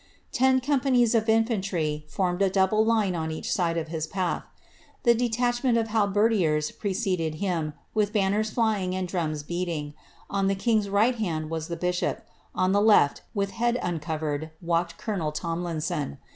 Ta 0.31 0.59
companies 0.63 1.13
of 1.13 1.29
infantry 1.29 2.05
formed 2.09 2.41
a 2.41 2.49
double 2.49 2.83
line 2.83 3.13
on 3.15 3.29
each 3.29 3.59
aide 3.59 3.77
of 3.77 3.89
his 3.89 4.07
patt 4.07 4.43
The 5.03 5.13
detachment 5.13 5.77
of 5.77 5.89
halberdiers 5.89 6.71
preceded 6.71 7.35
him, 7.35 7.73
with 7.93 8.11
banners 8.11 8.49
flying 8.49 8.95
aa 8.95 9.03
drums 9.05 9.43
beating. 9.43 9.93
On 10.27 10.47
the 10.47 10.55
king's 10.55 10.89
right 10.89 11.13
hand 11.13 11.51
was 11.51 11.67
the 11.67 11.77
bishop; 11.77 12.25
on 12.55 12.71
the 12.71 12.81
led 12.81 13.21
with 13.35 13.51
head 13.51 13.77
uncovered, 13.83 14.49
walked 14.59 14.97
colonel 14.97 15.31
Tomlinson. 15.31 16.17